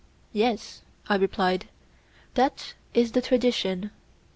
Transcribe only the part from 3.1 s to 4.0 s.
the tradition.